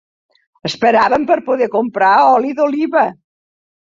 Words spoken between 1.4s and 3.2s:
poder comprar oli d'oliva